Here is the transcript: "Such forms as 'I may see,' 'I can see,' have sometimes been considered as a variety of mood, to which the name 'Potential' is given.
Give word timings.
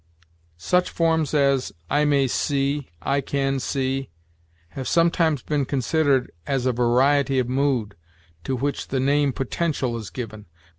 "Such 0.57 0.89
forms 0.89 1.31
as 1.35 1.73
'I 1.91 2.05
may 2.05 2.27
see,' 2.27 2.89
'I 3.03 3.21
can 3.21 3.59
see,' 3.59 4.09
have 4.69 4.87
sometimes 4.87 5.43
been 5.43 5.63
considered 5.63 6.31
as 6.47 6.65
a 6.65 6.71
variety 6.73 7.37
of 7.37 7.47
mood, 7.47 7.93
to 8.45 8.55
which 8.55 8.87
the 8.87 8.99
name 8.99 9.31
'Potential' 9.31 9.95
is 9.97 10.09
given. 10.09 10.47